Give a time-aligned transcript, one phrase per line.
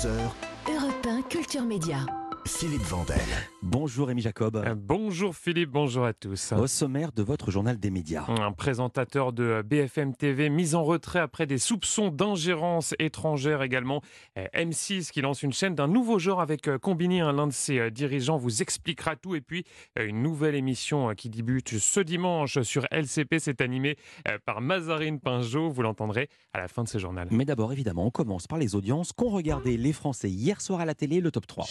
[0.00, 2.19] 22h, Europe 1 Culture Média.
[2.46, 3.20] Philippe Vandel.
[3.62, 4.56] Bonjour Rémi Jacob.
[4.56, 6.52] Euh, Bonjour Philippe, bonjour à tous.
[6.52, 8.24] Au sommaire de votre journal des médias.
[8.28, 14.00] Un présentateur de BFM TV mis en retrait après des soupçons d'ingérence étrangère également.
[14.38, 17.52] Euh, M6 qui lance une chaîne d'un nouveau genre avec euh, Combini, un l'un de
[17.52, 19.34] ses dirigeants vous expliquera tout.
[19.34, 19.64] Et puis
[19.96, 23.96] une nouvelle émission qui débute ce dimanche sur LCP, c'est animé
[24.44, 25.70] par Mazarine Pinjot.
[25.70, 27.28] Vous l'entendrez à la fin de ce journal.
[27.30, 30.84] Mais d'abord évidemment, on commence par les audiences qu'ont regardé les Français hier soir à
[30.84, 31.66] la télé, le top 3.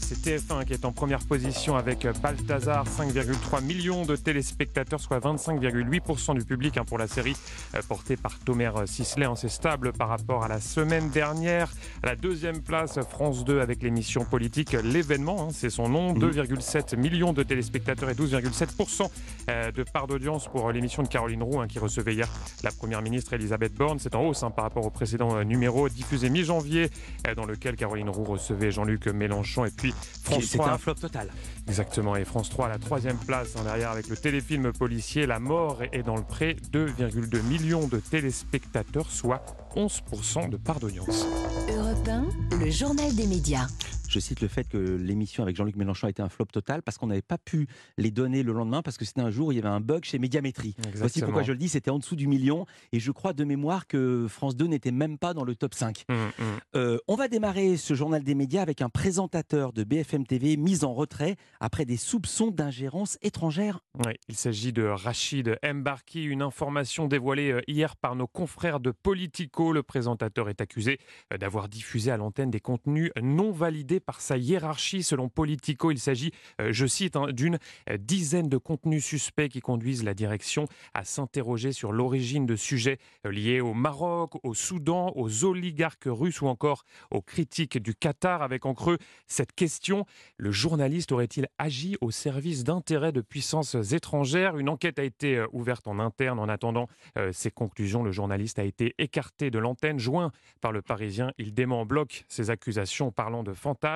[0.00, 6.38] C'est TF1 qui est en première position avec Balthazar, 5,3 millions de téléspectateurs, soit 25,8%
[6.38, 7.36] du public hein, pour la série
[7.74, 9.26] euh, portée par Thomer Sisley.
[9.26, 11.72] Hein, c'est stable par rapport à la semaine dernière.
[12.02, 16.96] À la deuxième place, France 2 avec l'émission politique L'événement, hein, c'est son nom, 2,7
[16.96, 17.00] mmh.
[17.00, 19.08] millions de téléspectateurs et 12,7%
[19.50, 22.28] euh, de part d'audience pour l'émission de Caroline Roux qui recevait hier
[22.62, 23.98] la première ministre Elisabeth Borne.
[23.98, 26.90] C'est en hausse par rapport au précédent euh, numéro diffusé mi-janvier
[27.36, 30.64] dans lequel Caroline Roux recevait Jean-Luc Mélenchon et puis France 3.
[30.64, 31.30] C'était un flop total.
[31.66, 35.38] Exactement, et France 3 à la troisième place en derrière avec le téléfilm policier La
[35.38, 39.44] mort est dans le pré, 2,2 millions de téléspectateurs, soit
[39.76, 41.26] 11% de part d'audience.
[41.68, 43.66] Europe 1, le journal des médias.
[44.08, 46.96] Je cite le fait que l'émission avec Jean-Luc Mélenchon a été un flop total parce
[46.96, 49.56] qu'on n'avait pas pu les donner le lendemain parce que c'était un jour où il
[49.56, 50.74] y avait un bug chez Médiamétrie.
[50.94, 53.86] Voici pourquoi je le dis, c'était en dessous du million et je crois de mémoire
[53.86, 56.06] que France 2 n'était même pas dans le top 5.
[56.08, 56.42] Mmh, mmh.
[56.76, 60.84] euh, on va démarrer ce journal des médias avec un présentateur de BFM TV mis
[60.84, 63.80] en retrait après des soupçons d'ingérence étrangère.
[64.06, 68.90] Oui, il s'agit de Rachid Mbarki, une information dévoilée euh, hier par nos confrères de
[68.90, 69.72] Politico.
[69.72, 70.98] Le présentateur est accusé
[71.34, 75.02] euh, d'avoir diffusé à l'antenne des contenus non validés par sa hiérarchie.
[75.02, 77.58] Selon Politico, il s'agit, euh, je cite, hein, d'une
[77.90, 82.98] euh, dizaine de contenus suspects qui conduisent la direction à s'interroger sur l'origine de sujets
[83.26, 88.42] euh, liés au Maroc, au Soudan, aux oligarques russes ou encore aux critiques du Qatar.
[88.42, 90.04] Avec en creux cette question,
[90.36, 94.56] le journaliste aurait-il agi au service d'intérêts de puissances étrangères?
[94.56, 96.38] Une enquête a été ouverte en interne.
[96.38, 96.88] En attendant
[97.32, 99.98] ces conclusions, le journaliste a été écarté de l'antenne.
[99.98, 103.87] Joint par le Parisien, il dément en bloc ces accusations parlant de fantasmes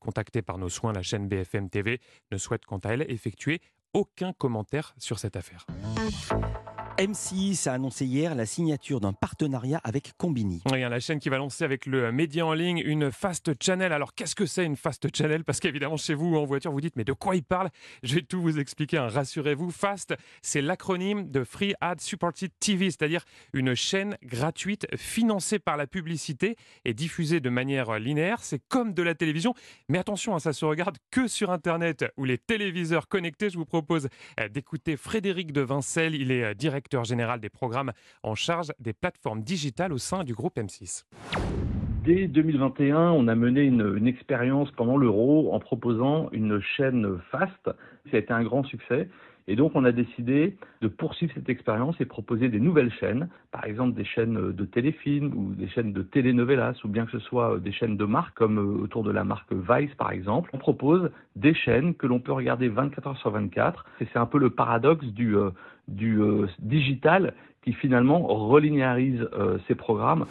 [0.00, 2.00] Contactée par nos soins, la chaîne BFM TV
[2.30, 3.60] ne souhaite quant à elle effectuer
[3.92, 5.66] aucun commentaire sur cette affaire.
[6.98, 10.62] M6 a annoncé hier la signature d'un partenariat avec Combini.
[10.70, 13.92] Oui, la chaîne qui va lancer avec le média en ligne une fast channel.
[13.92, 15.42] Alors qu'est-ce que c'est une fast channel?
[15.42, 17.70] Parce qu'évidemment chez vous en voiture vous dites mais de quoi il parle?
[18.04, 18.98] Je vais tout vous expliquer.
[18.98, 19.08] Hein.
[19.08, 25.76] Rassurez-vous, fast c'est l'acronyme de Free Ad Supported TV, c'est-à-dire une chaîne gratuite financée par
[25.76, 26.54] la publicité
[26.84, 28.38] et diffusée de manière linéaire.
[28.42, 29.52] C'est comme de la télévision,
[29.88, 33.50] mais attention, hein, ça se regarde que sur Internet ou les téléviseurs connectés.
[33.50, 36.14] Je vous propose euh, d'écouter Frédéric de Vincel.
[36.14, 36.54] Il est euh,
[36.84, 41.04] directeur général des programmes en charge des plateformes digitales au sein du groupe M6.
[42.04, 47.64] Dès 2021, on a mené une, expérience pendant l'Euro en proposant une chaîne FAST.
[47.64, 47.74] Ça
[48.12, 49.08] a été un grand succès.
[49.46, 53.64] Et donc, on a décidé de poursuivre cette expérience et proposer des nouvelles chaînes, par
[53.64, 57.58] exemple des chaînes de téléfilms ou des chaînes de telenovelas, ou bien que ce soit
[57.60, 60.48] des chaînes de marque, comme euh, autour de la marque Vice, par exemple.
[60.54, 63.84] On propose des chaînes que l'on peut regarder 24 heures sur 24.
[64.00, 65.50] Et c'est un peu le paradoxe du, euh,
[65.88, 70.26] du euh, digital qui finalement relinéarise euh, ces programmes.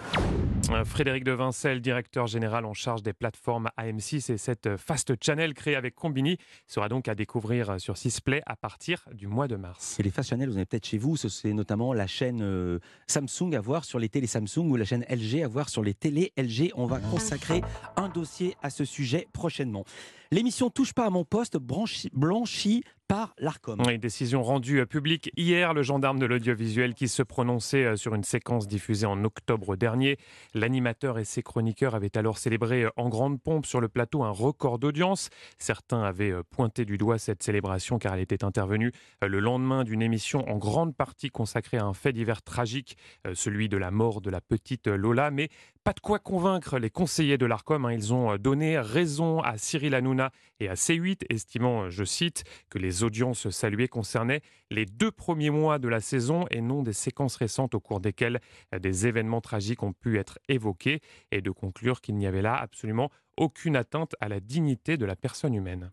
[0.69, 5.55] Euh, Frédéric de Vincel, directeur général en charge des plateformes AM6 et cette Fast Channel
[5.55, 6.37] créée avec Combini
[6.67, 9.99] sera donc à découvrir sur Sisplay à partir du mois de mars.
[9.99, 13.61] Et les Fast Channel, vous avez peut-être chez vous, c'est notamment la chaîne Samsung à
[13.61, 16.71] voir sur les télés Samsung ou la chaîne LG à voir sur les télés LG.
[16.75, 17.61] On va consacrer
[17.95, 19.85] un dossier à ce sujet prochainement.
[20.33, 23.79] L'émission Touche pas à mon poste, blanchie par l'ARCOM.
[23.85, 25.75] Oui, décision rendue euh, publique hier.
[25.75, 30.17] Le gendarme de l'audiovisuel qui se prononçait euh, sur une séquence diffusée en octobre dernier.
[30.55, 34.31] L'animateur et ses chroniqueurs avaient alors célébré euh, en grande pompe sur le plateau un
[34.31, 35.29] record d'audience.
[35.59, 38.91] Certains avaient pointé du doigt cette célébration car elle était intervenue
[39.21, 42.97] le lendemain d'une émission en grande partie consacrée à un fait divers tragique,
[43.33, 45.29] celui de la mort de la petite Lola.
[45.29, 45.49] Mais
[45.83, 47.85] pas de quoi convaincre les conseillers de l'ARCOM.
[47.85, 47.93] Hein.
[47.93, 53.03] Ils ont donné raison à Cyril Hanouna et à C8, estimant, je cite, que les
[53.03, 54.41] audiences saluées concernaient
[54.71, 58.39] les deux premiers mois de la saison et non des séquences récentes au cours desquelles
[58.79, 63.11] des événements tragiques ont pu être évoqués et de conclure qu'il n'y avait là absolument
[63.35, 65.91] aucune atteinte à la dignité de la personne humaine.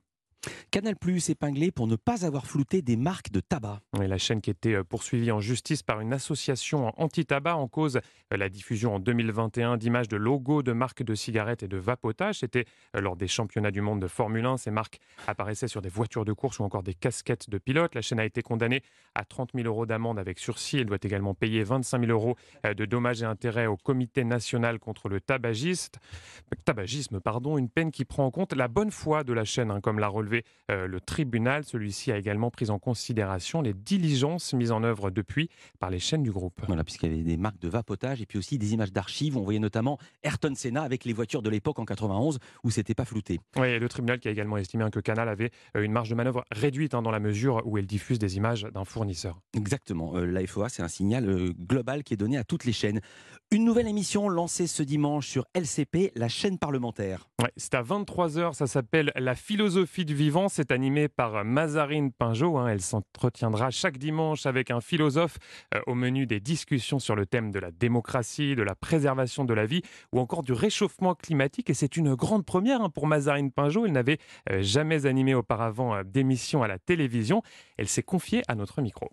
[0.71, 3.81] Canal Plus épinglé pour ne pas avoir flouté des marques de tabac.
[3.99, 8.01] la chaîne qui était euh, poursuivie en justice par une association anti-tabac en cause
[8.33, 12.39] euh, la diffusion en 2021 d'images de logos de marques de cigarettes et de vapotage.
[12.41, 12.65] C'était
[12.97, 14.57] euh, lors des championnats du monde de Formule 1.
[14.57, 17.95] Ces marques apparaissaient sur des voitures de course ou encore des casquettes de pilote.
[17.95, 18.83] La chaîne a été condamnée
[19.15, 20.79] à 30 000 euros d'amende avec sursis.
[20.79, 25.09] Elle doit également payer 25 000 euros de dommages et intérêts au Comité national contre
[25.09, 25.93] le tabagisme.
[26.65, 29.81] Tabagisme, pardon, une peine qui prend en compte la bonne foi de la chaîne, hein,
[29.81, 30.30] comme l'a relevé
[30.71, 31.65] euh, le tribunal.
[31.65, 36.23] Celui-ci a également pris en considération les diligences mises en œuvre depuis par les chaînes
[36.23, 36.61] du groupe.
[36.67, 39.37] Voilà, puisqu'il y avait des marques de vapotage et puis aussi des images d'archives.
[39.37, 43.05] On voyait notamment Ayrton Senna avec les voitures de l'époque en 91 où c'était pas
[43.05, 43.41] flouté.
[43.57, 46.15] Oui, et le tribunal qui a également estimé que Canal avait euh, une marge de
[46.15, 49.41] manœuvre réduite hein, dans la mesure où elle diffuse des images d'un fournisseur.
[49.57, 50.17] Exactement.
[50.17, 53.01] Euh, la FOA, c'est un signal global qui est donné à toutes les chaînes.
[53.53, 57.29] Une nouvelle émission lancée ce dimanche sur LCP, la chaîne parlementaire.
[57.43, 60.51] Ouais, c'est à 23h, ça s'appelle La philosophie du vivant.
[60.51, 62.59] C'est animé par Mazarine Pinjot.
[62.59, 62.69] Hein.
[62.69, 65.39] Elle s'entretiendra chaque dimanche avec un philosophe
[65.75, 69.55] euh, au menu des discussions sur le thème de la démocratie, de la préservation de
[69.55, 69.81] la vie
[70.13, 71.71] ou encore du réchauffement climatique.
[71.71, 73.87] Et c'est une grande première hein, pour Mazarine Pinjot.
[73.87, 74.19] Elle n'avait
[74.51, 77.43] euh, jamais animé auparavant euh, d'émission à la télévision.
[77.79, 79.11] Elle s'est confiée à notre micro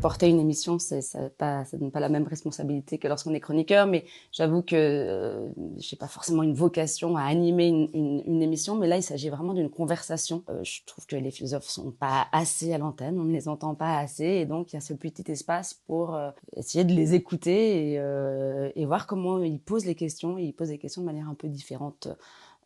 [0.00, 0.96] porter une émission, ça,
[1.36, 5.96] pas, donne pas la même responsabilité que lorsqu'on est chroniqueur, mais j'avoue que euh, j'ai
[5.96, 10.42] pas forcément une vocation à animer une, émission, mais là, il s'agit vraiment d'une conversation.
[10.48, 13.74] Euh, je trouve que les philosophes sont pas assez à l'antenne, on ne les entend
[13.74, 17.14] pas assez, et donc il y a ce petit espace pour euh, essayer de les
[17.14, 20.38] écouter et, euh, et, voir comment ils posent les questions.
[20.38, 22.08] ils posent les questions de manière un peu différente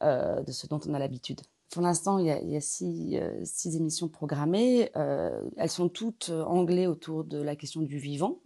[0.03, 1.41] de ce dont on a l'habitude.
[1.71, 4.91] Pour l'instant, il y a, euh, six, émissions programmées.
[4.97, 8.39] Euh, elles sont toutes euh, anglais autour de la question du vivant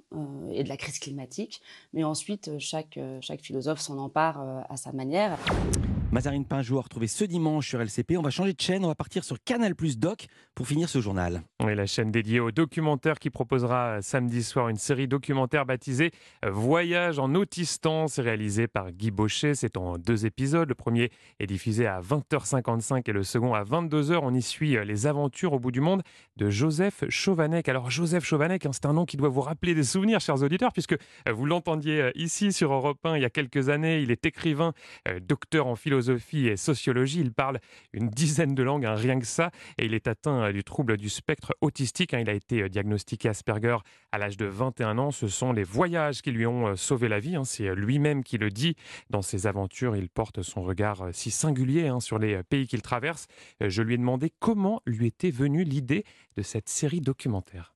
[0.50, 1.60] et de la crise climatique.
[1.92, 2.98] Mais ensuite, chaque
[3.42, 5.38] philosophe s'en empare à sa manière.
[6.10, 8.16] Mazarine Pinjot retrouvé ce dimanche sur LCP.
[8.16, 11.02] On va changer de chaîne, on va partir sur Canal Plus Doc pour finir ce
[11.02, 11.42] journal.
[11.62, 16.12] Oui, la chaîne dédiée au documentaire qui proposera samedi soir une série documentaire baptisée
[16.46, 18.08] Voyage en Autistan.
[18.08, 19.54] C'est réalisé par Guy Baucher.
[19.54, 20.66] C'est en deux épisodes.
[20.66, 21.10] Le premier
[21.40, 24.20] est diffusé à 20h55 et le second à 22h.
[24.22, 26.00] On y suit les aventures au bout du monde
[26.36, 27.68] de Joseph Chauvanec.
[27.68, 30.72] Alors Joseph Chauvanec, hein, c'est un nom qui doit vous rappeler des souvenirs, chers auditeurs,
[30.72, 30.96] puisque
[31.30, 34.00] vous l'entendiez ici sur Europe 1 il y a quelques années.
[34.00, 34.72] Il est écrivain,
[35.20, 37.20] docteur en philosophie philosophie et sociologie.
[37.20, 37.58] Il parle
[37.92, 40.96] une dizaine de langues, hein, rien que ça, et il est atteint euh, du trouble
[40.96, 42.14] du spectre autistique.
[42.14, 42.20] Hein.
[42.20, 43.78] Il a été euh, diagnostiqué Asperger
[44.12, 45.10] à l'âge de 21 ans.
[45.10, 47.34] Ce sont les voyages qui lui ont euh, sauvé la vie.
[47.34, 47.44] Hein.
[47.44, 48.76] C'est lui-même qui le dit.
[49.10, 53.26] Dans ses aventures, il porte son regard si singulier sur les pays qu'il traverse.
[53.60, 56.04] Je lui ai demandé comment lui était venue l'idée
[56.36, 57.74] de cette série documentaire.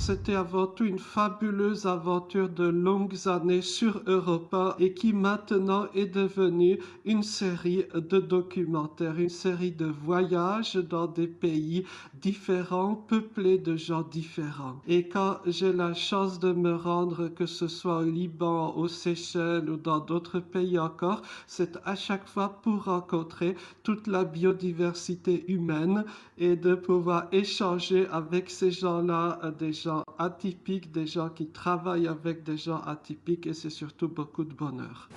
[0.00, 6.06] C'était avant tout une fabuleuse aventure de longues années sur Europa et qui maintenant est
[6.06, 11.84] devenue une série de documentaires, une série de voyages dans des pays
[12.20, 14.80] différents, peuplés de gens différents.
[14.86, 19.68] Et quand j'ai la chance de me rendre, que ce soit au Liban, aux Seychelles
[19.70, 26.04] ou dans d'autres pays encore, c'est à chaque fois pour rencontrer toute la biodiversité humaine
[26.38, 32.42] et de pouvoir échanger avec ces gens-là, des gens atypiques, des gens qui travaillent avec
[32.44, 35.08] des gens atypiques et c'est surtout beaucoup de bonheur.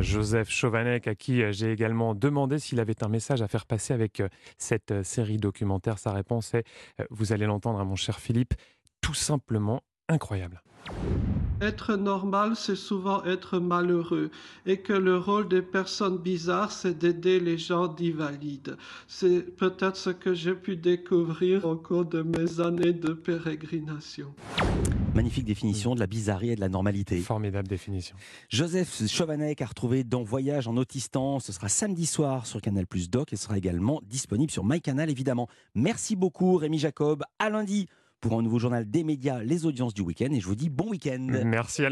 [0.00, 3.92] Joseph Chauvanec, à qui euh, j'ai également demandé s'il avait un message à faire passer
[3.92, 5.98] avec euh, cette euh, série documentaire.
[5.98, 6.64] Sa réponse est,
[7.10, 8.54] vous allez l'entendre, hein, mon cher Philippe,
[9.00, 10.62] tout simplement incroyable.
[11.60, 14.30] Être normal, c'est souvent être malheureux
[14.66, 18.76] et que le rôle des personnes bizarres, c'est d'aider les gens dits valides.
[19.06, 24.34] C'est peut-être ce que j'ai pu découvrir au cours de mes années de pérégrination.
[25.14, 27.18] Magnifique définition de la bizarrerie et de la normalité.
[27.18, 28.16] Formidable définition.
[28.48, 31.38] Joseph Chauvanec a retrouvé dans Voyage en Autistan.
[31.38, 35.48] Ce sera samedi soir sur Canal Plus Doc et sera également disponible sur MyCanal évidemment.
[35.74, 37.24] Merci beaucoup Rémi Jacob.
[37.38, 37.88] À lundi
[38.22, 40.32] pour un nouveau journal des médias, les audiences du week-end.
[40.32, 41.26] Et je vous dis bon week-end.
[41.44, 41.90] Merci Alain.